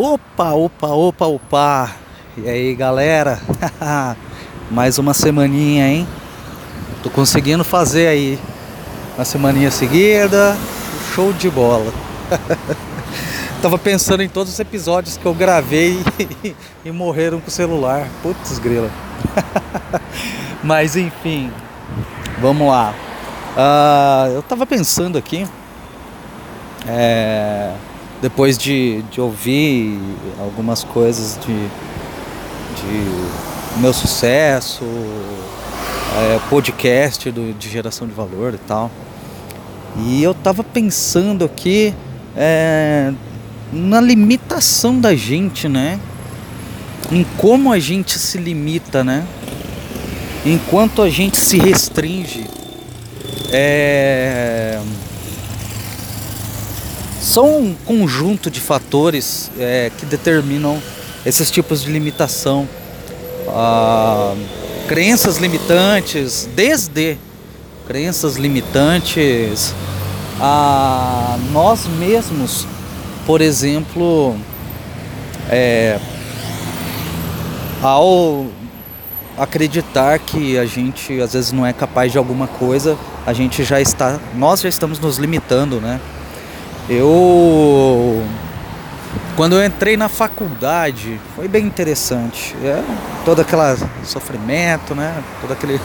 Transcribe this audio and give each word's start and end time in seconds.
Opa, 0.00 0.52
opa, 0.52 0.86
opa, 0.86 1.26
opa. 1.26 1.90
E 2.36 2.48
aí, 2.48 2.72
galera? 2.72 3.40
Mais 4.70 4.96
uma 4.96 5.12
semaninha, 5.12 5.88
hein? 5.88 6.06
Tô 7.02 7.10
conseguindo 7.10 7.64
fazer 7.64 8.06
aí 8.06 8.38
uma 9.16 9.24
semaninha 9.24 9.72
seguida. 9.72 10.56
Show 11.12 11.32
de 11.32 11.50
bola. 11.50 11.92
Tava 13.60 13.76
pensando 13.76 14.22
em 14.22 14.28
todos 14.28 14.52
os 14.52 14.60
episódios 14.60 15.16
que 15.16 15.26
eu 15.26 15.34
gravei 15.34 15.98
e, 16.84 16.92
morreram 16.92 17.40
com 17.40 17.48
o 17.48 17.50
celular. 17.50 18.06
Putz, 18.22 18.56
grila. 18.60 18.92
Mas 20.62 20.94
enfim, 20.94 21.52
vamos 22.40 22.68
lá. 22.68 22.94
Uh, 23.56 24.34
eu 24.34 24.42
tava 24.44 24.64
pensando 24.64 25.18
aqui. 25.18 25.44
É 26.86 27.74
depois 28.20 28.58
de, 28.58 29.02
de 29.10 29.20
ouvir 29.20 29.98
algumas 30.40 30.82
coisas 30.82 31.38
de, 31.44 31.68
de 32.80 33.80
meu 33.80 33.92
sucesso, 33.92 34.84
é, 36.16 36.40
podcast 36.50 37.30
do, 37.30 37.52
de 37.54 37.68
geração 37.68 38.06
de 38.06 38.12
valor 38.12 38.54
e 38.54 38.58
tal. 38.58 38.90
E 40.06 40.22
eu 40.22 40.34
tava 40.34 40.64
pensando 40.64 41.44
aqui 41.44 41.94
é, 42.36 43.12
na 43.72 44.00
limitação 44.00 45.00
da 45.00 45.14
gente, 45.14 45.68
né? 45.68 45.98
Em 47.10 47.24
como 47.36 47.72
a 47.72 47.78
gente 47.78 48.18
se 48.18 48.36
limita, 48.38 49.02
né? 49.02 49.26
Enquanto 50.44 51.02
a 51.02 51.08
gente 51.08 51.36
se 51.38 51.58
restringe. 51.58 52.46
É 53.50 54.78
são 57.20 57.58
um 57.58 57.74
conjunto 57.74 58.50
de 58.50 58.60
fatores 58.60 59.50
é, 59.58 59.90
que 59.96 60.06
determinam 60.06 60.80
esses 61.24 61.50
tipos 61.50 61.82
de 61.82 61.90
limitação. 61.90 62.68
Ah, 63.48 64.34
crenças 64.86 65.38
limitantes, 65.38 66.48
desde 66.54 67.16
crenças 67.86 68.36
limitantes 68.36 69.74
a 70.40 71.38
nós 71.52 71.86
mesmos, 71.98 72.66
por 73.26 73.40
exemplo, 73.40 74.36
é, 75.50 75.98
ao 77.82 78.46
acreditar 79.36 80.18
que 80.18 80.58
a 80.58 80.66
gente 80.66 81.20
às 81.20 81.32
vezes 81.32 81.52
não 81.52 81.64
é 81.64 81.72
capaz 81.72 82.12
de 82.12 82.18
alguma 82.18 82.46
coisa, 82.46 82.96
a 83.26 83.32
gente 83.32 83.64
já 83.64 83.80
está, 83.80 84.18
nós 84.34 84.60
já 84.60 84.68
estamos 84.68 84.98
nos 84.98 85.18
limitando, 85.18 85.80
né? 85.80 86.00
Eu 86.88 88.24
quando 89.36 89.54
eu 89.54 89.64
entrei 89.64 89.96
na 89.96 90.08
faculdade 90.08 91.20
foi 91.36 91.46
bem 91.46 91.66
interessante. 91.66 92.56
É, 92.62 92.82
todo 93.24 93.40
aquele 93.40 93.76
sofrimento, 94.04 94.94
né? 94.94 95.22
Todo 95.40 95.52
aquele 95.52 95.78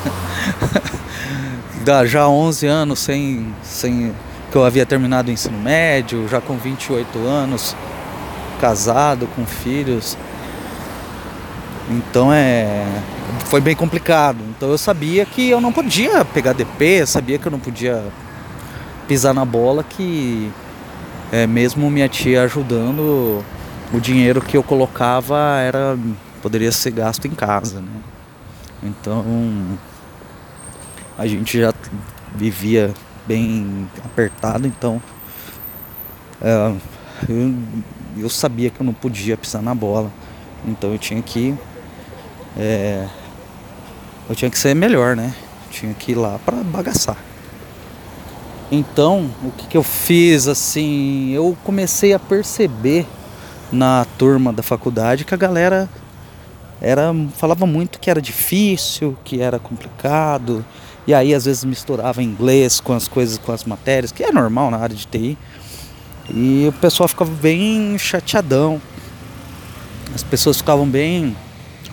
já 2.07 2.27
11 2.27 2.67
anos 2.67 2.99
sem 2.99 3.53
sem 3.61 4.13
que 4.49 4.55
eu 4.55 4.63
havia 4.63 4.85
terminado 4.85 5.29
o 5.29 5.33
ensino 5.33 5.57
médio, 5.57 6.27
já 6.27 6.39
com 6.39 6.55
28 6.55 7.19
anos, 7.19 7.75
casado, 8.61 9.27
com 9.35 9.45
filhos. 9.45 10.17
Então 11.89 12.31
é 12.31 12.85
foi 13.47 13.59
bem 13.59 13.75
complicado. 13.75 14.39
Então 14.55 14.69
eu 14.69 14.77
sabia 14.77 15.25
que 15.25 15.49
eu 15.49 15.59
não 15.59 15.73
podia 15.73 16.23
pegar 16.23 16.53
DP, 16.53 17.05
sabia 17.05 17.37
que 17.37 17.45
eu 17.45 17.51
não 17.51 17.59
podia 17.59 18.03
pisar 19.05 19.33
na 19.33 19.43
bola 19.43 19.83
que 19.83 20.51
é, 21.33 21.47
mesmo 21.47 21.89
minha 21.89 22.07
tia 22.07 22.43
ajudando, 22.43 23.43
o 23.91 23.99
dinheiro 23.99 24.39
que 24.39 24.55
eu 24.55 24.61
colocava 24.61 25.57
era 25.59 25.97
poderia 26.43 26.71
ser 26.71 26.91
gasto 26.91 27.25
em 27.25 27.31
casa, 27.31 27.81
né? 27.81 27.89
Então 28.83 29.25
a 31.17 31.25
gente 31.25 31.59
já 31.59 31.73
vivia 32.35 32.93
bem 33.25 33.89
apertado, 34.05 34.67
então 34.67 35.01
é, 36.39 36.75
eu, 37.27 37.55
eu, 38.19 38.29
sabia 38.29 38.69
que 38.69 38.79
eu 38.79 38.85
não 38.85 38.93
podia 38.93 39.35
pisar 39.35 39.63
na 39.63 39.73
bola, 39.73 40.11
então 40.67 40.91
eu 40.91 40.99
tinha 40.99 41.21
que 41.23 41.57
é, 42.55 43.07
eu 44.29 44.35
tinha 44.35 44.51
que 44.51 44.59
ser 44.59 44.75
melhor, 44.75 45.15
né? 45.15 45.33
tinha 45.71 45.93
que 45.95 46.11
ir 46.11 46.15
lá 46.15 46.39
para 46.45 46.57
bagaçar. 46.57 47.17
Então, 48.75 49.29
o 49.43 49.51
que, 49.51 49.67
que 49.67 49.77
eu 49.77 49.83
fiz 49.83 50.47
assim? 50.47 51.29
Eu 51.29 51.55
comecei 51.63 52.11
a 52.11 52.17
perceber 52.17 53.05
na 53.71 54.03
turma 54.17 54.51
da 54.51 54.63
faculdade 54.63 55.25
que 55.25 55.33
a 55.35 55.37
galera 55.37 55.87
era 56.81 57.13
falava 57.37 57.67
muito 57.67 57.99
que 57.99 58.09
era 58.09 58.19
difícil, 58.19 59.15
que 59.23 59.39
era 59.39 59.59
complicado, 59.59 60.65
e 61.05 61.13
aí 61.13 61.35
às 61.35 61.45
vezes 61.45 61.63
misturava 61.63 62.23
inglês 62.23 62.79
com 62.79 62.93
as 62.93 63.07
coisas, 63.07 63.37
com 63.37 63.51
as 63.51 63.63
matérias, 63.63 64.11
que 64.11 64.23
é 64.23 64.31
normal 64.31 64.71
na 64.71 64.77
área 64.77 64.95
de 64.95 65.05
TI. 65.05 65.37
E 66.31 66.65
o 66.67 66.73
pessoal 66.73 67.07
ficava 67.07 67.29
bem 67.29 67.95
chateadão. 67.99 68.81
As 70.15 70.23
pessoas 70.23 70.57
ficavam 70.57 70.89
bem 70.89 71.37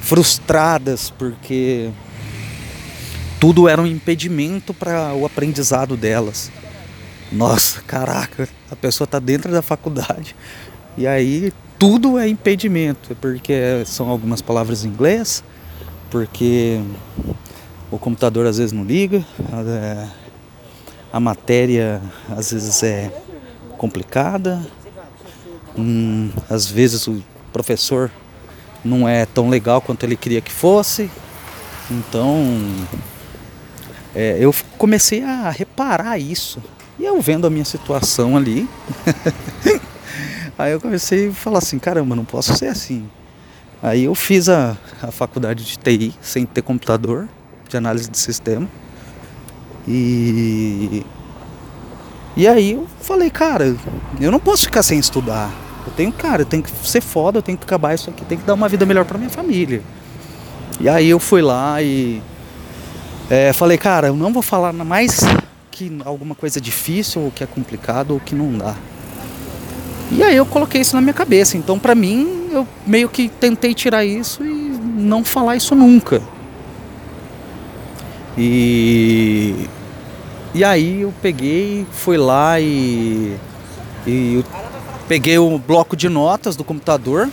frustradas 0.01 1.11
porque 1.11 1.91
tudo 3.39 3.69
era 3.69 3.83
um 3.83 3.87
impedimento 3.87 4.73
para 4.73 5.13
o 5.13 5.27
aprendizado 5.27 5.95
delas. 5.95 6.51
Nossa, 7.33 7.81
caraca, 7.83 8.49
a 8.69 8.75
pessoa 8.75 9.05
está 9.05 9.21
dentro 9.21 9.53
da 9.53 9.63
faculdade. 9.63 10.35
E 10.99 11.07
aí 11.07 11.53
tudo 11.79 12.19
é 12.19 12.29
impedimento, 12.29 13.17
porque 13.21 13.85
são 13.87 14.09
algumas 14.09 14.43
palavras 14.43 14.85
em 14.85 14.89
inglês, 14.89 15.45
porque 16.11 16.81
o 17.89 17.99
computador 17.99 18.47
às 18.47 18.59
vezes 18.59 18.73
não 18.73 18.83
liga, 18.83 19.25
a, 21.13 21.21
matéria 21.21 22.03
às 22.29 22.51
vezes 22.53 22.83
é 22.83 23.13
complicada, 23.79 24.61
hum, 25.79 26.31
às 26.51 26.67
vezes 26.67 27.07
o 27.07 27.23
professor 27.53 28.11
não 28.85 29.09
é 29.09 29.25
tão 29.25 29.49
legal 29.49 29.81
quanto 29.81 30.03
ele 30.03 30.17
queria 30.17 30.41
que 30.41 30.51
fosse, 30.51 31.09
então 31.89 32.45
é, 34.17 34.37
eu 34.41 34.53
comecei 34.77 35.23
a 35.23 35.49
reparar 35.49 36.19
isso 36.19 36.61
e 37.01 37.05
eu 37.07 37.19
vendo 37.19 37.47
a 37.47 37.51
minha 37.51 37.65
situação 37.65 38.37
ali, 38.37 38.69
aí 40.59 40.73
eu 40.73 40.81
comecei 40.81 41.31
a 41.31 41.33
falar 41.33 41.59
assim, 41.59 41.79
caramba, 41.79 42.15
não 42.15 42.27
posso 42.27 42.55
ser 42.55 42.67
assim. 42.67 43.09
Aí 43.83 44.05
eu 44.05 44.15
fiz 44.15 44.51
a, 44.51 44.77
a 45.03 45.11
faculdade 45.11 45.65
de 45.65 45.79
TI 45.79 46.15
sem 46.21 46.45
ter 46.45 46.61
computador, 46.61 47.27
de 47.67 47.75
análise 47.75 48.11
de 48.11 48.19
sistema. 48.19 48.69
E 49.89 51.03
e 52.37 52.47
aí 52.47 52.73
eu 52.73 52.87
falei, 53.01 53.31
cara, 53.31 53.75
eu 54.21 54.31
não 54.31 54.39
posso 54.39 54.65
ficar 54.65 54.83
sem 54.83 54.99
estudar. 54.99 55.51
Eu 55.87 55.93
tenho, 55.95 56.13
cara, 56.13 56.43
eu 56.43 56.47
tenho 56.47 56.63
que 56.63 56.71
ser 56.87 57.01
foda, 57.01 57.39
eu 57.39 57.43
tenho 57.43 57.57
que 57.57 57.65
acabar 57.65 57.95
isso 57.95 58.11
aqui, 58.11 58.27
tenho 58.27 58.43
que 58.43 58.47
dar 58.47 58.53
uma 58.53 58.69
vida 58.69 58.85
melhor 58.85 59.07
para 59.07 59.17
minha 59.17 59.31
família. 59.31 59.83
E 60.79 60.87
aí 60.87 61.09
eu 61.09 61.19
fui 61.19 61.41
lá 61.41 61.81
e 61.81 62.23
é, 63.31 63.55
falei, 63.55 63.79
cara, 63.79 64.09
eu 64.09 64.15
não 64.17 64.35
vou 64.35 64.43
falar 64.43 64.73
mais 64.75 65.21
que 65.81 65.99
alguma 66.05 66.35
coisa 66.35 66.59
é 66.59 66.61
difícil, 66.61 67.23
ou 67.23 67.31
que 67.31 67.43
é 67.43 67.47
complicado, 67.47 68.11
ou 68.11 68.21
que 68.21 68.35
não 68.35 68.53
dá. 68.53 68.75
E 70.13 70.23
aí 70.23 70.37
eu 70.37 70.45
coloquei 70.45 70.83
isso 70.83 70.95
na 70.95 71.01
minha 71.01 71.15
cabeça. 71.15 71.57
Então, 71.57 71.79
para 71.79 71.95
mim, 71.95 72.49
eu 72.53 72.69
meio 72.87 73.09
que 73.09 73.29
tentei 73.29 73.73
tirar 73.73 74.05
isso 74.05 74.45
e 74.45 74.79
não 74.99 75.25
falar 75.25 75.57
isso 75.57 75.75
nunca. 75.75 76.21
E 78.37 79.69
e 80.53 80.65
aí 80.65 81.03
eu 81.03 81.15
peguei, 81.23 81.87
fui 81.93 82.19
lá 82.19 82.61
e, 82.61 83.37
e 84.05 84.45
peguei 85.07 85.39
o 85.39 85.59
bloco 85.59 85.97
de 85.97 86.09
notas 86.09 86.57
do 86.57 86.65
computador 86.65 87.31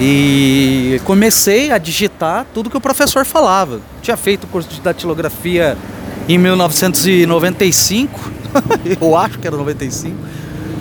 e 0.00 0.98
comecei 1.04 1.70
a 1.70 1.76
digitar 1.76 2.46
tudo 2.54 2.70
que 2.70 2.76
o 2.76 2.80
professor 2.80 3.26
falava. 3.26 3.78
Tinha 4.00 4.16
feito 4.16 4.46
curso 4.46 4.70
de 4.70 4.80
datilografia 4.80 5.76
em 6.28 6.38
1995, 6.38 8.30
eu 9.00 9.16
acho 9.16 9.38
que 9.38 9.46
era 9.46 9.56
95, 9.56 10.16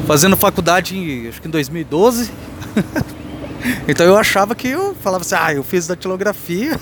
fazendo 0.05 0.37
faculdade 0.37 1.27
acho 1.27 1.41
que 1.41 1.47
em 1.47 1.51
2012. 1.51 2.31
então 3.87 4.05
eu 4.05 4.17
achava 4.17 4.53
que 4.53 4.67
eu 4.67 4.95
falava 5.01 5.23
assim, 5.23 5.35
ah, 5.37 5.53
eu 5.53 5.63
fiz 5.63 5.87
datilografia, 5.87 6.79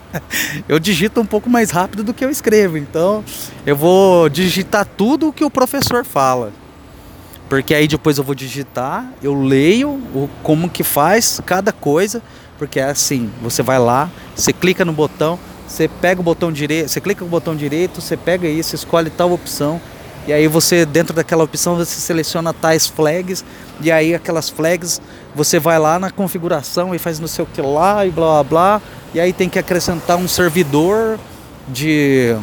eu 0.68 0.78
digito 0.78 1.20
um 1.20 1.26
pouco 1.26 1.50
mais 1.50 1.70
rápido 1.70 2.02
do 2.02 2.14
que 2.14 2.24
eu 2.24 2.30
escrevo, 2.30 2.78
então 2.78 3.22
eu 3.66 3.76
vou 3.76 4.28
digitar 4.28 4.86
tudo 4.86 5.28
o 5.28 5.32
que 5.32 5.44
o 5.44 5.50
professor 5.50 6.04
fala. 6.04 6.52
Porque 7.50 7.74
aí 7.74 7.88
depois 7.88 8.16
eu 8.16 8.22
vou 8.22 8.34
digitar, 8.34 9.12
eu 9.20 9.34
leio 9.34 9.90
o, 9.90 10.30
como 10.42 10.70
que 10.70 10.84
faz 10.84 11.40
cada 11.44 11.72
coisa, 11.72 12.22
porque 12.56 12.78
é 12.78 12.84
assim, 12.84 13.28
você 13.42 13.60
vai 13.62 13.78
lá, 13.78 14.08
você 14.36 14.52
clica 14.52 14.84
no 14.84 14.92
botão, 14.92 15.38
você 15.70 15.86
pega 15.86 16.20
o 16.20 16.24
botão 16.24 16.50
direito, 16.50 16.88
você 16.88 17.00
clica 17.00 17.24
no 17.24 17.30
botão 17.30 17.54
direito, 17.54 18.00
você 18.00 18.16
pega 18.16 18.48
isso, 18.48 18.74
escolhe 18.74 19.08
tal 19.08 19.30
opção 19.30 19.80
E 20.26 20.32
aí 20.32 20.48
você, 20.48 20.84
dentro 20.84 21.14
daquela 21.14 21.44
opção, 21.44 21.76
você 21.76 21.98
seleciona 22.00 22.52
tais 22.52 22.88
flags. 22.88 23.44
E 23.80 23.90
aí 23.90 24.14
aquelas 24.14 24.50
flags, 24.50 25.00
você 25.34 25.58
vai 25.60 25.78
lá 25.78 25.98
na 25.98 26.10
configuração 26.10 26.92
e 26.92 26.98
faz 26.98 27.20
não 27.20 27.28
sei 27.28 27.44
o 27.44 27.46
que 27.46 27.62
lá 27.62 28.04
e 28.04 28.10
blá 28.10 28.26
blá 28.26 28.44
blá. 28.44 28.82
E 29.14 29.20
aí 29.20 29.32
tem 29.32 29.48
que 29.48 29.58
acrescentar 29.60 30.16
um 30.16 30.26
servidor 30.26 31.18
de, 31.68 32.36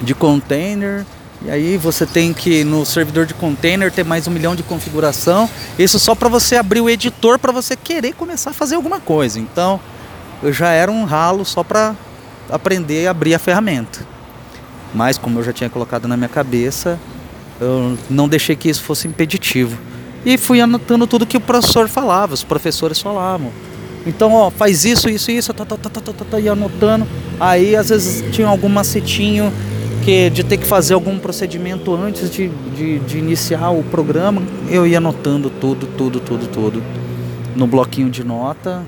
de 0.00 0.14
container. 0.14 1.06
E 1.44 1.50
aí 1.50 1.76
você 1.78 2.06
tem 2.06 2.32
que 2.32 2.62
no 2.62 2.84
servidor 2.84 3.24
de 3.24 3.34
container 3.34 3.90
ter 3.90 4.04
mais 4.04 4.28
um 4.28 4.30
milhão 4.30 4.54
de 4.54 4.62
configuração. 4.62 5.48
Isso 5.78 5.98
só 5.98 6.14
para 6.14 6.28
você 6.28 6.56
abrir 6.56 6.82
o 6.82 6.90
editor 6.90 7.38
para 7.38 7.52
você 7.52 7.74
querer 7.74 8.12
começar 8.12 8.50
a 8.50 8.54
fazer 8.54 8.76
alguma 8.76 9.00
coisa. 9.00 9.40
Então 9.40 9.80
eu 10.42 10.52
já 10.52 10.70
era 10.70 10.90
um 10.90 11.04
ralo 11.04 11.44
só 11.44 11.62
para 11.62 11.94
aprender 12.50 13.06
a 13.06 13.10
abrir 13.10 13.34
a 13.34 13.38
ferramenta. 13.38 14.06
Mas 14.94 15.16
como 15.16 15.38
eu 15.38 15.42
já 15.42 15.52
tinha 15.52 15.70
colocado 15.70 16.06
na 16.06 16.16
minha 16.16 16.28
cabeça, 16.28 16.98
eu 17.60 17.96
não 18.10 18.28
deixei 18.28 18.56
que 18.56 18.68
isso 18.68 18.82
fosse 18.82 19.06
impeditivo. 19.08 19.78
E 20.24 20.36
fui 20.36 20.60
anotando 20.60 21.06
tudo 21.06 21.26
que 21.26 21.36
o 21.36 21.40
professor 21.40 21.88
falava, 21.88 22.34
os 22.34 22.44
professores 22.44 23.00
falavam. 23.00 23.50
Então, 24.06 24.32
ó, 24.34 24.50
faz 24.50 24.84
isso, 24.84 25.08
isso, 25.08 25.30
isso, 25.30 25.52
tá, 25.54 25.64
tá, 25.64 25.76
tá, 25.76 25.88
tá, 25.88 26.00
tá, 26.00 26.24
tá, 26.30 26.40
ia 26.40 26.52
anotando. 26.52 27.06
Aí, 27.38 27.76
às 27.76 27.88
vezes, 27.88 28.24
tinha 28.34 28.48
algum 28.48 28.68
macetinho 28.68 29.52
que 30.04 30.28
de 30.30 30.42
ter 30.42 30.56
que 30.56 30.66
fazer 30.66 30.94
algum 30.94 31.18
procedimento 31.18 31.94
antes 31.94 32.28
de, 32.28 32.48
de, 32.76 32.98
de 32.98 33.18
iniciar 33.18 33.70
o 33.70 33.82
programa. 33.84 34.42
Eu 34.68 34.86
ia 34.86 34.98
anotando 34.98 35.48
tudo, 35.48 35.86
tudo, 35.86 36.18
tudo, 36.18 36.46
tudo. 36.48 36.82
No 37.54 37.66
bloquinho 37.66 38.10
de 38.10 38.24
nota. 38.24 38.82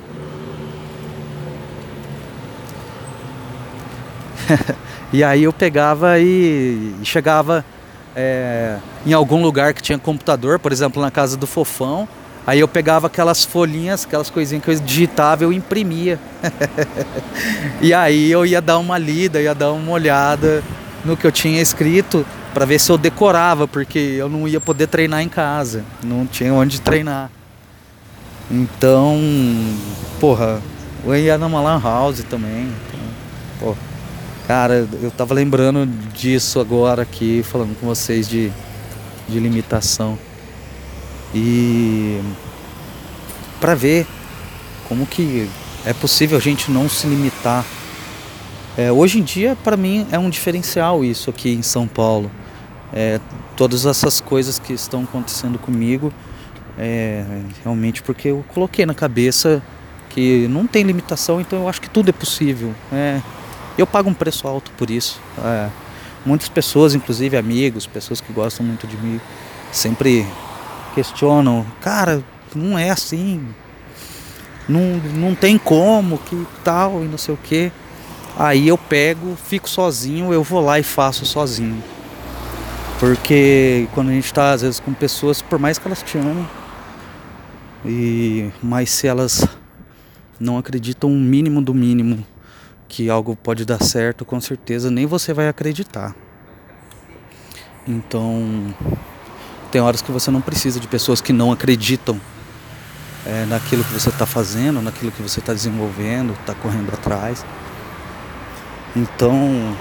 e 5.12 5.22
aí 5.22 5.44
eu 5.44 5.52
pegava 5.52 6.18
e 6.18 6.94
chegava 7.02 7.64
é, 8.14 8.76
em 9.04 9.12
algum 9.12 9.42
lugar 9.42 9.74
que 9.74 9.82
tinha 9.82 9.98
computador, 9.98 10.58
por 10.58 10.72
exemplo, 10.72 11.02
na 11.02 11.10
casa 11.10 11.36
do 11.36 11.46
Fofão. 11.46 12.08
Aí 12.46 12.60
eu 12.60 12.68
pegava 12.68 13.06
aquelas 13.06 13.42
folhinhas, 13.42 14.04
aquelas 14.04 14.28
coisinhas 14.28 14.62
que 14.62 14.70
eu 14.70 14.78
digitava, 14.78 15.44
eu 15.44 15.52
imprimia. 15.52 16.18
e 17.80 17.94
aí 17.94 18.30
eu 18.30 18.44
ia 18.44 18.60
dar 18.60 18.78
uma 18.78 18.98
lida, 18.98 19.40
ia 19.40 19.54
dar 19.54 19.72
uma 19.72 19.92
olhada 19.92 20.62
no 21.04 21.16
que 21.16 21.26
eu 21.26 21.32
tinha 21.32 21.60
escrito 21.60 22.24
para 22.52 22.64
ver 22.64 22.78
se 22.78 22.92
eu 22.92 22.98
decorava, 22.98 23.66
porque 23.66 23.98
eu 23.98 24.28
não 24.28 24.46
ia 24.46 24.60
poder 24.60 24.86
treinar 24.86 25.22
em 25.22 25.28
casa, 25.28 25.84
não 26.02 26.26
tinha 26.26 26.52
onde 26.52 26.80
treinar. 26.80 27.30
Então, 28.50 29.18
porra, 30.20 30.60
eu 31.04 31.16
ia 31.16 31.38
numa 31.38 31.60
lan 31.60 31.80
house 31.82 32.22
também. 32.24 32.70
Então, 32.88 33.00
pô, 33.58 33.76
cara, 34.46 34.86
eu 35.02 35.10
tava 35.10 35.34
lembrando 35.34 35.86
disso 36.12 36.60
agora 36.60 37.02
aqui, 37.02 37.42
falando 37.42 37.78
com 37.78 37.86
vocês 37.86 38.28
de, 38.28 38.52
de 39.28 39.38
limitação 39.38 40.18
e 41.34 42.20
para 43.60 43.74
ver 43.74 44.06
como 44.88 45.06
que 45.06 45.48
é 45.84 45.92
possível 45.92 46.38
a 46.38 46.40
gente 46.40 46.70
não 46.70 46.88
se 46.88 47.06
limitar. 47.06 47.64
É, 48.76 48.90
hoje 48.92 49.18
em 49.18 49.22
dia, 49.22 49.56
para 49.62 49.76
mim, 49.76 50.06
é 50.10 50.18
um 50.18 50.28
diferencial 50.28 51.04
isso 51.04 51.30
aqui 51.30 51.50
em 51.50 51.62
São 51.62 51.86
Paulo. 51.86 52.30
É, 52.92 53.20
todas 53.56 53.86
essas 53.86 54.20
coisas 54.20 54.58
que 54.58 54.72
estão 54.72 55.02
acontecendo 55.04 55.58
comigo, 55.58 56.12
é, 56.78 57.24
realmente 57.62 58.02
porque 58.02 58.28
eu 58.28 58.44
coloquei 58.52 58.84
na 58.84 58.94
cabeça 58.94 59.62
que 60.10 60.46
não 60.48 60.66
tem 60.66 60.84
limitação, 60.84 61.40
então 61.40 61.62
eu 61.62 61.68
acho 61.68 61.80
que 61.80 61.90
tudo 61.90 62.10
é 62.10 62.12
possível. 62.12 62.72
É, 62.92 63.20
eu 63.76 63.86
pago 63.86 64.08
um 64.08 64.14
preço 64.14 64.46
alto 64.46 64.70
por 64.72 64.90
isso. 64.90 65.20
É, 65.38 65.68
muitas 66.24 66.48
pessoas, 66.48 66.94
inclusive 66.94 67.36
amigos, 67.36 67.86
pessoas 67.86 68.20
que 68.20 68.32
gostam 68.32 68.64
muito 68.64 68.86
de 68.86 68.96
mim, 68.96 69.20
sempre 69.72 70.26
questionam, 70.94 71.66
cara, 71.80 72.22
não 72.54 72.78
é 72.78 72.90
assim, 72.90 73.46
não, 74.68 74.80
não 75.14 75.34
tem 75.34 75.58
como, 75.58 76.18
que 76.18 76.46
tal 76.62 77.04
e 77.04 77.08
não 77.08 77.18
sei 77.18 77.34
o 77.34 77.38
que. 77.38 77.72
Aí 78.38 78.66
eu 78.68 78.78
pego, 78.78 79.36
fico 79.36 79.68
sozinho, 79.68 80.32
eu 80.32 80.42
vou 80.42 80.60
lá 80.60 80.78
e 80.78 80.82
faço 80.82 81.24
sozinho. 81.24 81.82
Porque 82.98 83.88
quando 83.92 84.08
a 84.08 84.12
gente 84.12 84.26
está 84.26 84.52
às 84.52 84.62
vezes 84.62 84.80
com 84.80 84.92
pessoas, 84.92 85.42
por 85.42 85.58
mais 85.58 85.78
que 85.78 85.86
elas 85.86 86.02
te 86.02 86.16
amem, 86.16 86.48
e 87.84 88.50
mas 88.62 88.90
se 88.90 89.06
elas 89.06 89.46
não 90.40 90.58
acreditam 90.58 91.10
o 91.10 91.16
mínimo 91.16 91.60
do 91.60 91.74
mínimo 91.74 92.24
que 92.94 93.10
algo 93.10 93.34
pode 93.34 93.64
dar 93.64 93.82
certo, 93.82 94.24
com 94.24 94.40
certeza 94.40 94.88
nem 94.88 95.04
você 95.04 95.34
vai 95.34 95.48
acreditar. 95.48 96.14
Então, 97.88 98.72
tem 99.72 99.80
horas 99.80 100.00
que 100.00 100.12
você 100.12 100.30
não 100.30 100.40
precisa 100.40 100.78
de 100.78 100.86
pessoas 100.86 101.20
que 101.20 101.32
não 101.32 101.50
acreditam 101.50 102.20
é, 103.26 103.46
naquilo 103.46 103.82
que 103.82 103.92
você 103.92 104.10
está 104.10 104.24
fazendo, 104.24 104.80
naquilo 104.80 105.10
que 105.10 105.20
você 105.20 105.40
está 105.40 105.52
desenvolvendo, 105.52 106.34
está 106.34 106.54
correndo 106.54 106.94
atrás. 106.94 107.44
Então, 108.94 109.76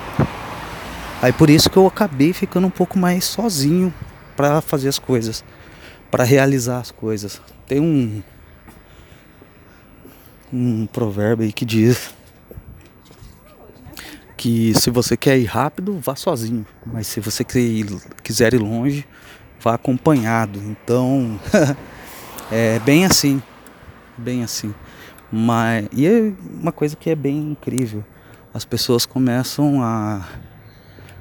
aí 1.22 1.32
por 1.32 1.52
isso 1.52 1.70
que 1.70 1.78
eu 1.78 1.86
acabei 1.86 2.34
ficando 2.34 2.66
um 2.66 2.72
pouco 2.72 2.98
mais 2.98 3.26
sozinho 3.26 3.94
para 4.36 4.60
fazer 4.60 4.90
as 4.90 4.98
coisas, 4.98 5.46
para 6.10 6.24
realizar 6.24 6.80
as 6.80 6.90
coisas. 6.90 7.40
Tem 7.68 7.80
um 7.80 8.24
um 10.52 10.88
provérbio 10.88 11.46
aí 11.46 11.54
que 11.54 11.66
diz 11.66 12.13
que 14.44 14.74
se 14.78 14.90
você 14.90 15.16
quer 15.16 15.40
ir 15.40 15.46
rápido, 15.46 15.98
vá 16.00 16.18
sozinho, 16.18 16.66
mas 16.86 17.08
se 17.08 17.22
você 17.22 17.46
quiser 17.46 18.54
ir 18.54 18.58
longe, 18.58 19.08
vá 19.58 19.76
acompanhado. 19.76 20.60
Então, 20.60 21.40
é 22.52 22.78
bem 22.80 23.06
assim, 23.06 23.42
bem 24.18 24.44
assim. 24.44 24.76
Mas 25.32 25.88
e 25.94 26.06
é 26.06 26.34
uma 26.60 26.74
coisa 26.74 26.94
que 26.94 27.10
é 27.10 27.16
bem 27.16 27.38
incrível. 27.52 28.04
As 28.54 28.66
pessoas 28.66 29.06
começam 29.06 29.82
a 29.82 30.28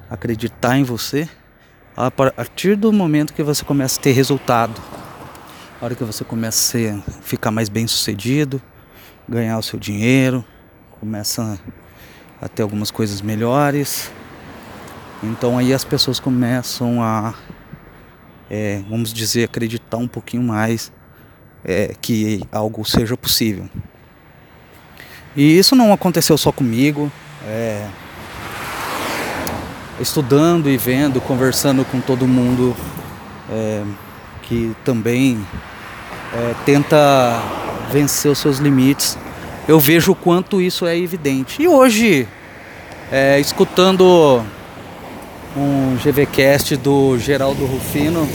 acreditar 0.09 0.77
em 0.77 0.83
você 0.83 1.29
a 1.95 2.11
partir 2.11 2.75
do 2.75 2.91
momento 2.91 3.33
que 3.33 3.41
você 3.41 3.63
começa 3.63 4.01
a 4.01 4.03
ter 4.03 4.11
resultado. 4.11 4.81
A 5.79 5.85
hora 5.85 5.95
que 5.95 6.03
você 6.03 6.25
começa 6.25 6.77
a 6.77 7.21
ficar 7.21 7.51
mais 7.51 7.69
bem 7.69 7.87
sucedido, 7.87 8.61
ganhar 9.29 9.57
o 9.57 9.63
seu 9.63 9.79
dinheiro, 9.79 10.43
começa 10.99 11.41
a 11.41 11.82
ter 12.47 12.63
algumas 12.63 12.91
coisas 12.91 13.21
melhores. 13.21 14.11
Então 15.21 15.57
aí 15.57 15.73
as 15.73 15.83
pessoas 15.83 16.19
começam 16.19 17.01
a 17.01 17.33
é, 18.49 18.83
vamos 18.87 19.11
dizer, 19.11 19.45
acreditar 19.45 19.97
um 19.97 20.07
pouquinho 20.07 20.43
mais 20.43 20.91
é, 21.65 21.95
que 21.99 22.43
algo 22.51 22.85
seja 22.85 23.17
possível. 23.17 23.67
E 25.35 25.57
isso 25.57 25.75
não 25.75 25.91
aconteceu 25.91 26.37
só 26.37 26.51
comigo. 26.51 27.11
É, 27.45 27.87
estudando 29.99 30.69
e 30.69 30.77
vendo, 30.77 31.19
conversando 31.21 31.85
com 31.85 31.99
todo 31.99 32.27
mundo 32.27 32.75
é, 33.49 33.83
que 34.43 34.75
também 34.83 35.45
é, 36.33 36.55
tenta 36.65 37.41
vencer 37.91 38.31
os 38.31 38.37
seus 38.37 38.57
limites, 38.59 39.17
eu 39.67 39.79
vejo 39.79 40.11
o 40.11 40.15
quanto 40.15 40.61
isso 40.61 40.85
é 40.85 40.97
evidente. 40.97 41.61
E 41.61 41.67
hoje, 41.67 42.27
é, 43.11 43.39
escutando 43.39 44.43
um 45.55 45.95
GVcast 45.97 46.75
do 46.75 47.17
Geraldo 47.17 47.65
Rufino, 47.65 48.27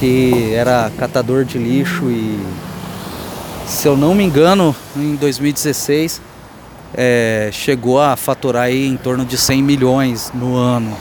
que 0.00 0.52
era 0.54 0.90
catador 0.98 1.44
de 1.44 1.58
lixo 1.58 2.10
e, 2.10 2.40
se 3.66 3.86
eu 3.86 3.96
não 3.96 4.14
me 4.14 4.24
engano, 4.24 4.74
em 4.96 5.14
2016 5.14 6.20
é, 6.94 7.50
chegou 7.52 8.00
a 8.00 8.16
faturar 8.16 8.64
aí 8.64 8.86
em 8.86 8.96
torno 8.96 9.24
de 9.24 9.38
100 9.38 9.62
milhões 9.62 10.30
no 10.34 10.56
ano. 10.56 10.96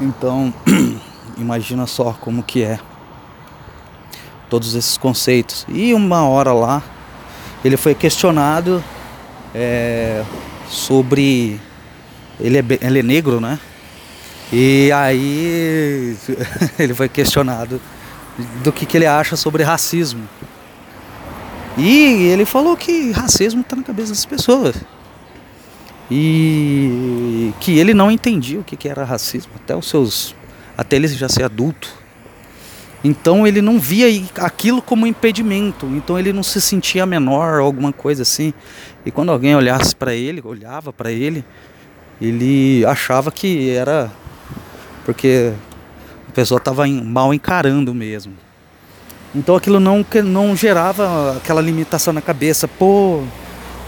Então, 0.00 0.52
imagina 1.38 1.86
só 1.86 2.14
como 2.20 2.42
que 2.42 2.62
é 2.62 2.78
todos 4.54 4.76
esses 4.76 4.96
conceitos. 4.96 5.66
E 5.68 5.92
uma 5.92 6.28
hora 6.28 6.52
lá, 6.52 6.80
ele 7.64 7.76
foi 7.76 7.92
questionado 7.92 8.84
é, 9.52 10.22
sobre 10.68 11.60
ele 12.38 12.58
é, 12.58 12.64
ele 12.80 13.00
é 13.00 13.02
negro, 13.02 13.40
né? 13.40 13.58
E 14.52 14.92
aí 14.92 16.16
ele 16.78 16.94
foi 16.94 17.08
questionado 17.08 17.80
do 18.62 18.70
que, 18.70 18.86
que 18.86 18.96
ele 18.96 19.06
acha 19.06 19.34
sobre 19.34 19.64
racismo. 19.64 20.22
E 21.76 22.28
ele 22.28 22.44
falou 22.44 22.76
que 22.76 23.10
racismo 23.10 23.62
está 23.62 23.74
na 23.74 23.82
cabeça 23.82 24.10
das 24.10 24.24
pessoas. 24.24 24.76
E 26.08 27.52
que 27.58 27.76
ele 27.76 27.92
não 27.92 28.08
entendia 28.08 28.60
o 28.60 28.62
que, 28.62 28.76
que 28.76 28.88
era 28.88 29.02
racismo 29.02 29.50
até 29.56 29.74
os 29.74 29.88
seus. 29.88 30.32
até 30.78 30.94
ele 30.94 31.08
já 31.08 31.28
ser 31.28 31.42
adulto. 31.42 32.03
Então 33.04 33.46
ele 33.46 33.60
não 33.60 33.78
via 33.78 34.06
aquilo 34.38 34.80
como 34.80 35.06
impedimento. 35.06 35.84
Então 35.86 36.18
ele 36.18 36.32
não 36.32 36.42
se 36.42 36.60
sentia 36.60 37.04
menor 37.04 37.60
ou 37.60 37.66
alguma 37.66 37.92
coisa 37.92 38.22
assim. 38.22 38.54
E 39.04 39.10
quando 39.10 39.30
alguém 39.30 39.54
olhasse 39.54 39.94
para 39.94 40.14
ele, 40.14 40.40
olhava 40.42 40.90
para 40.90 41.12
ele, 41.12 41.44
ele 42.20 42.84
achava 42.86 43.30
que 43.30 43.68
era 43.68 44.10
porque 45.04 45.52
a 46.28 46.32
pessoa 46.32 46.58
estava 46.58 46.86
mal 46.86 47.34
encarando 47.34 47.92
mesmo. 47.92 48.32
Então 49.34 49.56
aquilo 49.56 49.78
não, 49.78 50.06
não 50.24 50.56
gerava 50.56 51.36
aquela 51.36 51.60
limitação 51.60 52.12
na 52.12 52.22
cabeça, 52.22 52.66
pô, 52.66 53.22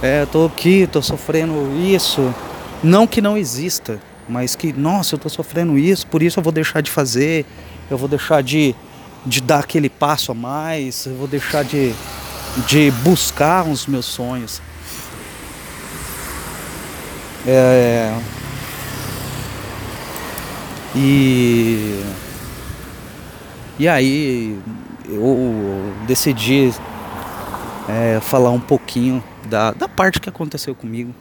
é, 0.03 0.27
tô 0.27 0.47
aqui, 0.47 0.89
tô 0.91 1.01
sofrendo 1.01 1.73
isso. 1.81 2.35
Não 2.83 3.07
que 3.07 3.21
não 3.21 3.39
exista, 3.39 3.99
mas 4.29 4.55
que, 4.55 4.73
nossa, 4.73 5.15
eu 5.15 5.19
tô 5.19 5.29
sofrendo 5.29 5.79
isso, 5.79 6.07
por 6.07 6.23
isso 6.23 6.39
eu 6.39 6.43
vou 6.43 6.53
deixar 6.53 6.81
de 6.81 6.91
fazer, 6.91 7.47
eu 7.91 7.97
vou 7.97 8.09
deixar 8.09 8.43
de, 8.43 8.75
de 9.27 9.41
dar 9.41 9.59
aquele 9.59 9.91
passo 9.91 10.31
a 10.31 10.35
mais, 10.35 11.05
eu 11.05 11.17
vou 11.17 11.27
deixar 11.27 11.65
de, 11.65 11.93
de 12.67 12.91
buscar 13.03 13.67
os 13.67 13.87
meus 13.87 14.07
sonhos. 14.07 14.63
É, 17.45 18.17
e, 20.95 22.03
e 23.79 23.89
aí 23.89 24.59
eu 25.09 25.93
decidi 26.07 26.73
é, 27.89 28.21
falar 28.21 28.51
um 28.51 28.61
pouquinho 28.61 29.23
da, 29.49 29.73
da 29.73 29.89
parte 29.89 30.21
que 30.21 30.29
aconteceu 30.29 30.75
comigo. 30.75 31.13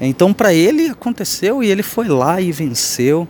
Então 0.00 0.32
para 0.32 0.52
ele 0.52 0.88
aconteceu 0.88 1.62
e 1.62 1.70
ele 1.70 1.82
foi 1.82 2.08
lá 2.08 2.40
e 2.40 2.52
venceu. 2.52 3.26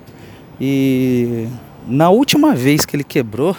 E 0.60 1.48
na 1.90 2.08
última 2.08 2.54
vez 2.54 2.86
que 2.86 2.94
ele 2.94 3.04
quebrou, 3.04 3.56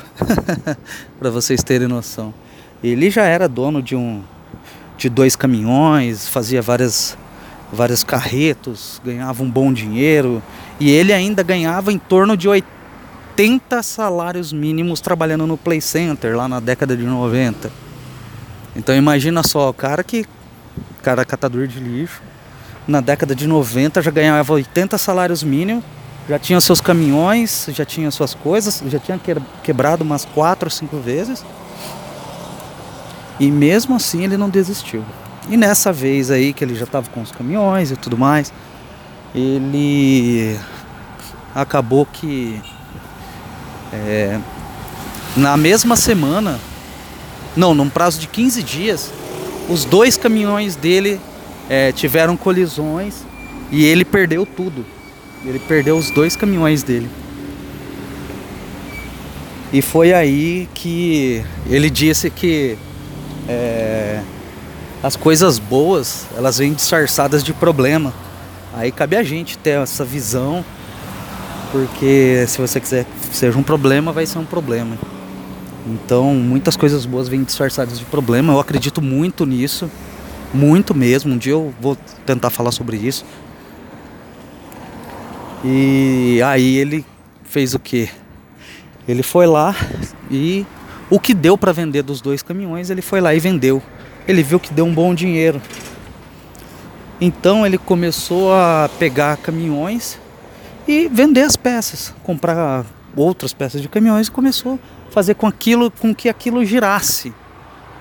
para 1.19 1.29
vocês 1.29 1.61
terem 1.61 1.87
noção, 1.87 2.33
ele 2.83 3.09
já 3.09 3.23
era 3.23 3.47
dono 3.47 3.81
de 3.81 3.95
um 3.95 4.23
de 4.97 5.09
dois 5.09 5.35
caminhões, 5.35 6.27
fazia 6.27 6.61
várias 6.61 7.17
vários 7.71 8.03
carretos, 8.03 9.01
ganhava 9.03 9.41
um 9.43 9.49
bom 9.49 9.71
dinheiro 9.73 10.41
e 10.79 10.89
ele 10.89 11.11
ainda 11.13 11.41
ganhava 11.41 11.91
em 11.91 11.97
torno 11.97 12.37
de 12.37 12.47
80 12.47 13.81
salários 13.81 14.51
mínimos 14.53 15.01
trabalhando 15.01 15.47
no 15.47 15.57
Play 15.57 15.81
Center 15.81 16.35
lá 16.35 16.47
na 16.47 16.59
década 16.59 16.95
de 16.95 17.03
90. 17.03 17.71
Então 18.75 18.95
imagina 18.95 19.41
só, 19.43 19.69
o 19.69 19.73
cara 19.73 20.03
que 20.03 20.25
cara 21.01 21.25
catador 21.25 21.65
de 21.67 21.79
lixo, 21.79 22.21
na 22.87 23.01
década 23.01 23.33
de 23.33 23.47
90 23.47 24.01
já 24.01 24.11
ganhava 24.11 24.53
80 24.53 24.97
salários 24.97 25.43
mínimos, 25.43 25.83
já 26.31 26.39
tinha 26.39 26.61
seus 26.61 26.79
caminhões, 26.79 27.67
já 27.73 27.83
tinha 27.83 28.09
suas 28.09 28.33
coisas, 28.33 28.81
já 28.87 28.97
tinha 28.97 29.19
quebrado 29.61 30.01
umas 30.01 30.23
4 30.23 30.67
ou 30.67 30.71
5 30.71 30.97
vezes. 30.97 31.43
E 33.37 33.51
mesmo 33.51 33.97
assim 33.97 34.23
ele 34.23 34.37
não 34.37 34.49
desistiu. 34.49 35.03
E 35.49 35.57
nessa 35.57 35.91
vez 35.91 36.31
aí 36.31 36.53
que 36.53 36.63
ele 36.63 36.73
já 36.73 36.85
estava 36.85 37.09
com 37.09 37.21
os 37.21 37.33
caminhões 37.33 37.91
e 37.91 37.97
tudo 37.97 38.17
mais, 38.17 38.53
ele 39.35 40.57
acabou 41.53 42.05
que 42.05 42.61
é, 43.91 44.39
na 45.35 45.57
mesma 45.57 45.97
semana, 45.97 46.61
não, 47.57 47.75
num 47.75 47.89
prazo 47.89 48.21
de 48.21 48.27
15 48.27 48.63
dias, 48.63 49.11
os 49.67 49.83
dois 49.83 50.15
caminhões 50.15 50.77
dele 50.77 51.19
é, 51.69 51.91
tiveram 51.91 52.37
colisões 52.37 53.15
e 53.69 53.83
ele 53.83 54.05
perdeu 54.05 54.45
tudo. 54.45 54.85
Ele 55.45 55.59
perdeu 55.59 55.97
os 55.97 56.11
dois 56.11 56.35
caminhões 56.35 56.83
dele. 56.83 57.09
E 59.73 59.81
foi 59.81 60.13
aí 60.13 60.67
que 60.73 61.43
ele 61.69 61.89
disse 61.89 62.29
que 62.29 62.77
é, 63.47 64.21
as 65.01 65.15
coisas 65.15 65.57
boas, 65.57 66.27
elas 66.37 66.57
vêm 66.57 66.73
disfarçadas 66.73 67.43
de 67.43 67.53
problema. 67.53 68.13
Aí 68.73 68.91
cabe 68.91 69.15
a 69.15 69.23
gente 69.23 69.57
ter 69.57 69.81
essa 69.81 70.05
visão, 70.05 70.63
porque 71.71 72.45
se 72.47 72.59
você 72.59 72.79
quiser 72.79 73.05
que 73.05 73.35
seja 73.35 73.57
um 73.57 73.63
problema, 73.63 74.11
vai 74.11 74.25
ser 74.25 74.39
um 74.39 74.45
problema. 74.45 74.97
Então, 75.87 76.35
muitas 76.35 76.77
coisas 76.77 77.05
boas 77.05 77.27
vêm 77.27 77.43
disfarçadas 77.43 77.97
de 77.97 78.05
problema. 78.05 78.53
Eu 78.53 78.59
acredito 78.59 79.01
muito 79.01 79.45
nisso, 79.45 79.89
muito 80.53 80.93
mesmo. 80.93 81.33
Um 81.33 81.37
dia 81.37 81.53
eu 81.53 81.73
vou 81.81 81.97
tentar 82.25 82.49
falar 82.49 82.71
sobre 82.71 82.97
isso. 82.97 83.25
E 85.63 86.41
aí 86.43 86.77
ele 86.77 87.05
fez 87.43 87.73
o 87.73 87.79
que? 87.79 88.09
Ele 89.07 89.23
foi 89.23 89.45
lá 89.45 89.75
e 90.29 90.65
o 91.09 91.19
que 91.19 91.33
deu 91.33 91.57
para 91.57 91.71
vender 91.71 92.03
dos 92.03 92.21
dois 92.21 92.41
caminhões, 92.41 92.89
ele 92.89 93.01
foi 93.01 93.21
lá 93.21 93.33
e 93.33 93.39
vendeu 93.39 93.81
ele 94.27 94.43
viu 94.43 94.59
que 94.59 94.73
deu 94.73 94.85
um 94.85 94.93
bom 94.93 95.13
dinheiro. 95.13 95.61
Então 97.19 97.65
ele 97.65 97.77
começou 97.77 98.53
a 98.53 98.89
pegar 98.99 99.37
caminhões 99.37 100.19
e 100.87 101.07
vender 101.07 101.41
as 101.41 101.55
peças, 101.55 102.13
comprar 102.23 102.85
outras 103.15 103.53
peças 103.53 103.81
de 103.81 103.89
caminhões 103.89 104.27
e 104.27 104.31
começou 104.31 104.79
a 105.07 105.11
fazer 105.11 105.35
com 105.35 105.45
aquilo, 105.45 105.91
com 105.91 106.15
que 106.15 106.29
aquilo 106.29 106.65
girasse 106.65 107.33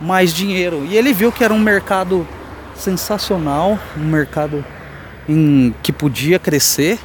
mais 0.00 0.32
dinheiro. 0.32 0.86
E 0.88 0.96
ele 0.96 1.12
viu 1.12 1.30
que 1.30 1.44
era 1.44 1.52
um 1.52 1.58
mercado 1.58 2.26
sensacional, 2.74 3.78
um 3.96 4.04
mercado 4.04 4.64
em, 5.28 5.74
que 5.82 5.92
podia 5.92 6.38
crescer 6.38 6.98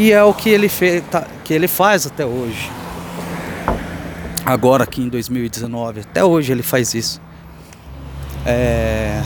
e 0.00 0.12
é 0.12 0.24
o 0.24 0.32
que 0.32 0.48
ele, 0.48 0.66
fez, 0.66 1.04
tá, 1.10 1.26
que 1.44 1.52
ele 1.52 1.68
faz 1.68 2.06
até 2.06 2.24
hoje. 2.24 2.70
Agora 4.46 4.84
aqui 4.84 5.02
em 5.02 5.10
2019, 5.10 6.00
até 6.00 6.24
hoje 6.24 6.52
ele 6.52 6.62
faz 6.62 6.94
isso. 6.94 7.20
É... 8.46 9.22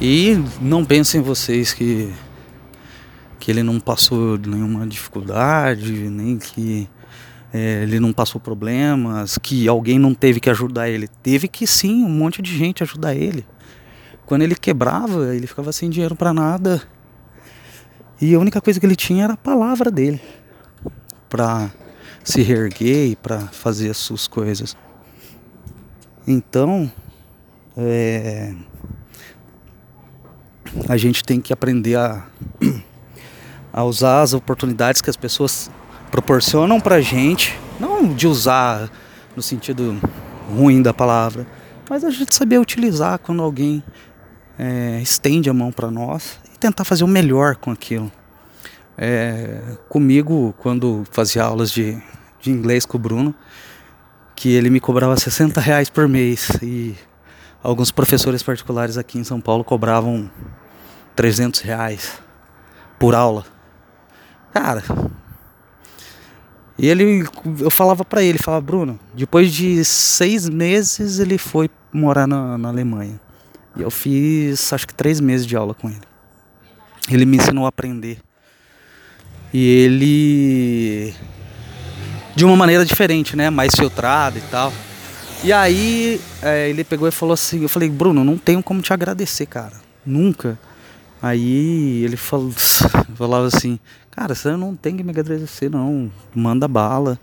E 0.00 0.40
não 0.60 0.84
pensem 0.84 1.20
vocês 1.20 1.72
que, 1.72 2.14
que 3.40 3.50
ele 3.50 3.64
não 3.64 3.80
passou 3.80 4.38
nenhuma 4.38 4.86
dificuldade, 4.86 5.90
nem 6.08 6.38
que 6.38 6.88
é, 7.52 7.82
ele 7.82 7.98
não 7.98 8.12
passou 8.12 8.40
problemas, 8.40 9.38
que 9.38 9.66
alguém 9.66 9.98
não 9.98 10.14
teve 10.14 10.38
que 10.38 10.48
ajudar 10.48 10.88
ele. 10.88 11.08
Teve 11.20 11.48
que 11.48 11.66
sim, 11.66 12.04
um 12.04 12.08
monte 12.08 12.40
de 12.40 12.56
gente 12.56 12.84
ajudar 12.84 13.16
ele. 13.16 13.44
Quando 14.24 14.42
ele 14.42 14.54
quebrava, 14.54 15.34
ele 15.34 15.48
ficava 15.48 15.72
sem 15.72 15.90
dinheiro 15.90 16.14
para 16.14 16.32
nada. 16.32 16.80
E 18.20 18.34
a 18.34 18.38
única 18.38 18.60
coisa 18.60 18.80
que 18.80 18.86
ele 18.86 18.96
tinha 18.96 19.24
era 19.24 19.34
a 19.34 19.36
palavra 19.36 19.90
dele 19.90 20.20
para 21.28 21.70
se 22.24 22.42
reerguer 22.42 23.12
e 23.12 23.16
para 23.16 23.40
fazer 23.40 23.90
as 23.90 23.96
suas 23.96 24.26
coisas. 24.26 24.76
Então, 26.26 26.90
é, 27.76 28.54
a 30.88 30.96
gente 30.96 31.22
tem 31.22 31.40
que 31.40 31.52
aprender 31.52 31.96
a, 31.96 32.26
a 33.72 33.84
usar 33.84 34.22
as 34.22 34.34
oportunidades 34.34 35.00
que 35.00 35.08
as 35.08 35.16
pessoas 35.16 35.70
proporcionam 36.10 36.80
pra 36.80 37.00
gente, 37.00 37.58
não 37.78 38.12
de 38.12 38.26
usar 38.26 38.90
no 39.36 39.42
sentido 39.42 40.00
ruim 40.50 40.82
da 40.82 40.92
palavra, 40.92 41.46
mas 41.88 42.04
a 42.04 42.10
gente 42.10 42.34
saber 42.34 42.58
utilizar 42.58 43.18
quando 43.18 43.42
alguém 43.42 43.82
é, 44.58 45.00
estende 45.00 45.48
a 45.48 45.54
mão 45.54 45.70
para 45.70 45.90
nós 45.90 46.38
e 46.52 46.58
tentar 46.58 46.84
fazer 46.84 47.04
o 47.04 47.08
melhor 47.08 47.56
com 47.56 47.70
aquilo. 47.70 48.10
É, 48.96 49.60
comigo, 49.88 50.54
quando 50.58 51.04
fazia 51.12 51.44
aulas 51.44 51.70
de, 51.70 51.96
de 52.40 52.50
inglês 52.50 52.84
com 52.84 52.96
o 52.96 53.00
Bruno, 53.00 53.34
que 54.34 54.52
ele 54.52 54.68
me 54.70 54.80
cobrava 54.80 55.16
60 55.16 55.60
reais 55.60 55.88
por 55.88 56.08
mês 56.08 56.48
e 56.60 56.96
alguns 57.62 57.92
professores 57.92 58.42
particulares 58.42 58.98
aqui 58.98 59.18
em 59.18 59.24
São 59.24 59.40
Paulo 59.40 59.62
cobravam 59.62 60.28
300 61.14 61.60
reais 61.60 62.20
por 62.98 63.14
aula. 63.14 63.44
Cara, 64.52 64.82
e 66.76 66.88
ele, 66.88 67.24
eu 67.60 67.70
falava 67.70 68.04
para 68.04 68.22
ele, 68.22 68.38
falava, 68.38 68.64
Bruno, 68.64 68.98
depois 69.14 69.52
de 69.52 69.84
seis 69.84 70.48
meses 70.48 71.18
ele 71.18 71.36
foi 71.36 71.68
morar 71.92 72.26
na, 72.26 72.56
na 72.56 72.68
Alemanha. 72.68 73.20
E 73.76 73.82
eu 73.82 73.90
fiz, 73.90 74.72
acho 74.72 74.86
que 74.86 74.94
três 74.94 75.20
meses 75.20 75.46
de 75.46 75.56
aula 75.56 75.74
com 75.74 75.88
ele. 75.88 76.00
Ele 77.10 77.24
me 77.24 77.36
ensinou 77.36 77.64
a 77.64 77.68
aprender. 77.68 78.18
E 79.52 79.64
ele, 79.64 81.14
de 82.34 82.44
uma 82.44 82.56
maneira 82.56 82.84
diferente, 82.84 83.34
né? 83.36 83.50
Mais 83.50 83.74
filtrada 83.74 84.38
e 84.38 84.42
tal. 84.42 84.72
E 85.42 85.52
aí 85.52 86.20
é, 86.42 86.68
ele 86.68 86.82
pegou 86.84 87.06
e 87.06 87.12
falou 87.12 87.32
assim, 87.32 87.62
eu 87.62 87.68
falei, 87.68 87.88
Bruno, 87.88 88.24
não 88.24 88.36
tenho 88.36 88.62
como 88.62 88.82
te 88.82 88.92
agradecer, 88.92 89.46
cara. 89.46 89.74
Nunca. 90.04 90.58
Aí 91.22 92.04
ele 92.04 92.16
falou, 92.16 92.52
falava 93.14 93.46
assim, 93.46 93.78
cara, 94.10 94.34
você 94.34 94.56
não 94.56 94.74
tem 94.76 94.96
que 94.96 95.02
me 95.02 95.10
agradecer, 95.10 95.70
não. 95.70 96.10
Manda 96.34 96.68
bala. 96.68 97.18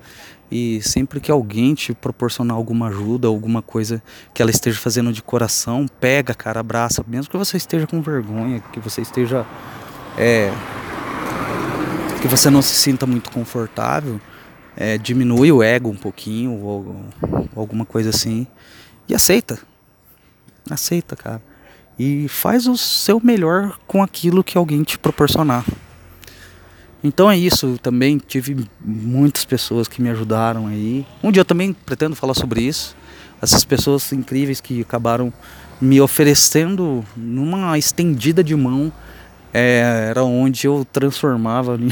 E 0.52 0.82
sempre 0.82 1.20
que 1.20 1.32
alguém 1.32 1.74
te 1.74 1.94
proporcionar 1.94 2.56
alguma 2.56 2.88
ajuda, 2.88 3.28
alguma 3.28 3.62
coisa 3.62 4.02
que 4.34 4.42
ela 4.42 4.52
esteja 4.52 4.80
fazendo 4.80 5.12
de 5.12 5.24
coração, 5.24 5.88
pega, 6.00 6.34
cara, 6.34 6.60
abraça, 6.60 7.04
mesmo 7.08 7.32
que 7.32 7.38
você 7.38 7.58
esteja 7.58 7.88
com 7.88 8.02
vergonha, 8.02 8.64
que 8.72 8.80
você 8.80 9.02
esteja. 9.02 9.46
É, 10.18 10.52
que 12.22 12.28
você 12.28 12.50
não 12.50 12.62
se 12.62 12.76
sinta 12.76 13.06
muito 13.06 13.30
confortável 13.32 14.20
é, 14.76 14.98
diminui 14.98 15.52
o 15.52 15.64
ego 15.64 15.90
um 15.90 15.96
pouquinho, 15.96 16.60
ou, 16.62 17.06
ou, 17.56 17.62
alguma 17.62 17.86
coisa 17.86 18.10
assim, 18.10 18.46
e 19.08 19.16
aceita. 19.16 19.58
Aceita, 20.70 21.16
cara. 21.16 21.42
e 21.98 22.28
faz 22.28 22.68
o 22.68 22.76
seu 22.76 23.22
melhor 23.24 23.78
com 23.88 24.04
aquilo 24.04 24.44
que 24.44 24.58
alguém 24.58 24.84
te 24.84 24.98
proporcionar. 24.98 25.64
Então 27.06 27.30
é 27.30 27.38
isso, 27.38 27.78
também 27.84 28.18
tive 28.18 28.68
muitas 28.84 29.46
pessoas 29.46 29.88
que 29.88 30.02
me 30.02 30.10
ajudaram 30.10 30.66
aí. 30.66 31.06
Um 31.22 31.32
dia 31.32 31.42
eu 31.42 31.46
também 31.46 31.72
pretendo 31.72 32.16
falar 32.16 32.34
sobre 32.34 32.64
isso. 32.64 32.98
Essas 33.40 33.64
pessoas 33.64 34.12
incríveis 34.12 34.60
que 34.60 34.82
acabaram 34.82 35.32
me 35.80 36.02
oferecendo 36.02 37.06
numa 37.16 37.78
estendida 37.78 38.44
de 38.44 38.56
mão 38.56 38.92
é, 39.54 40.08
era 40.10 40.24
onde 40.24 40.66
eu 40.66 40.84
transformava 40.92 41.78
em, 41.80 41.92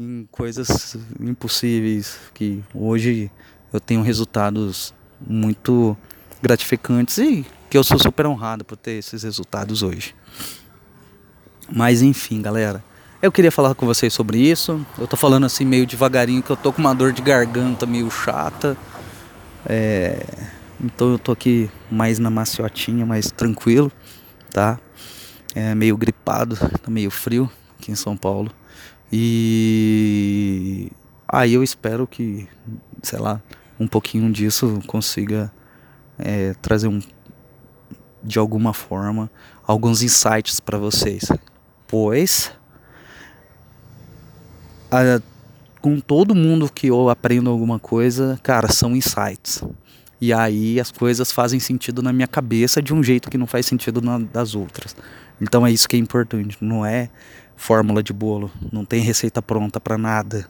em 0.00 0.28
coisas 0.30 0.96
impossíveis 1.20 2.18
que 2.32 2.64
hoje 2.72 3.30
eu 3.70 3.78
tenho 3.78 4.00
resultados 4.00 4.94
muito 5.20 5.94
gratificantes 6.40 7.18
e 7.18 7.44
que 7.68 7.76
eu 7.76 7.84
sou 7.84 7.98
super 7.98 8.24
honrado 8.24 8.64
por 8.64 8.78
ter 8.78 8.92
esses 8.92 9.24
resultados 9.24 9.82
hoje. 9.82 10.14
Mas 11.70 12.00
enfim, 12.00 12.40
galera. 12.40 12.82
Eu 13.22 13.32
queria 13.32 13.50
falar 13.50 13.74
com 13.74 13.86
vocês 13.86 14.12
sobre 14.12 14.38
isso. 14.38 14.84
Eu 14.98 15.06
tô 15.06 15.16
falando 15.16 15.46
assim 15.46 15.64
meio 15.64 15.86
devagarinho 15.86 16.42
que 16.42 16.50
eu 16.50 16.56
tô 16.56 16.70
com 16.70 16.82
uma 16.82 16.94
dor 16.94 17.12
de 17.12 17.22
garganta 17.22 17.86
meio 17.86 18.10
chata. 18.10 18.76
É... 19.64 20.22
Então 20.78 21.12
eu 21.12 21.18
tô 21.18 21.32
aqui 21.32 21.70
mais 21.90 22.18
na 22.18 22.28
maciotinha, 22.28 23.06
mais 23.06 23.30
tranquilo, 23.30 23.90
tá? 24.50 24.78
É 25.54 25.74
meio 25.74 25.96
gripado, 25.96 26.56
tá 26.56 26.90
meio 26.90 27.10
frio 27.10 27.50
aqui 27.78 27.90
em 27.90 27.94
São 27.94 28.14
Paulo. 28.14 28.50
E 29.10 30.92
aí 31.26 31.54
eu 31.54 31.62
espero 31.62 32.06
que, 32.06 32.46
sei 33.02 33.18
lá, 33.18 33.40
um 33.80 33.88
pouquinho 33.88 34.30
disso 34.30 34.78
consiga 34.86 35.50
é, 36.18 36.52
trazer 36.60 36.88
um 36.88 37.00
de 38.22 38.38
alguma 38.38 38.74
forma 38.74 39.30
alguns 39.66 40.02
insights 40.02 40.60
para 40.60 40.76
vocês. 40.76 41.32
Pois 41.88 42.52
a, 44.90 45.20
com 45.80 46.00
todo 46.00 46.34
mundo 46.34 46.70
que 46.72 46.88
eu 46.88 47.08
aprendo 47.08 47.50
alguma 47.50 47.78
coisa, 47.78 48.38
cara, 48.42 48.68
são 48.72 48.96
insights. 48.96 49.62
E 50.20 50.32
aí 50.32 50.80
as 50.80 50.90
coisas 50.90 51.30
fazem 51.30 51.60
sentido 51.60 52.02
na 52.02 52.12
minha 52.12 52.26
cabeça 52.26 52.80
de 52.80 52.94
um 52.94 53.02
jeito 53.02 53.30
que 53.30 53.36
não 53.36 53.46
faz 53.46 53.66
sentido 53.66 54.00
na 54.00 54.18
das 54.18 54.54
outras. 54.54 54.96
Então 55.40 55.66
é 55.66 55.70
isso 55.70 55.88
que 55.88 55.96
é 55.96 55.98
importante, 55.98 56.56
não 56.60 56.84
é 56.84 57.10
fórmula 57.54 58.02
de 58.02 58.12
bolo, 58.12 58.50
não 58.72 58.84
tem 58.84 59.00
receita 59.02 59.42
pronta 59.42 59.80
para 59.80 59.98
nada. 59.98 60.48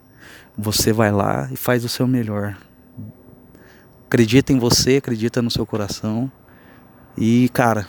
Você 0.57 0.93
vai 0.93 1.11
lá 1.11 1.49
e 1.52 1.57
faz 1.57 1.85
o 1.85 1.88
seu 1.88 2.07
melhor. 2.07 2.57
Acredita 4.07 4.52
em 4.52 4.59
você, 4.59 4.97
acredita 4.97 5.43
no 5.43 5.50
seu 5.50 5.66
coração. 5.66 6.31
E, 7.19 7.49
cara, 7.50 7.87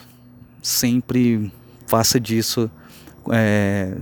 sempre 0.62 1.52
faça 1.86 2.20
disso 2.20 2.70
é, 3.32 3.96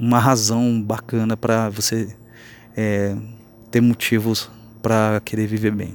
uma 0.00 0.18
razão 0.18 0.80
bacana 0.80 1.36
para 1.36 1.68
você 1.68 2.16
é, 2.74 3.14
ter 3.70 3.82
motivos 3.82 4.50
para 4.80 5.20
querer 5.22 5.46
viver 5.46 5.72
bem. 5.72 5.94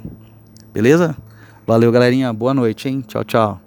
Beleza? 0.72 1.18
Valeu, 1.66 1.92
galerinha. 1.92 2.32
Boa 2.32 2.54
noite, 2.54 2.88
hein? 2.88 3.04
Tchau, 3.08 3.24
tchau. 3.24 3.65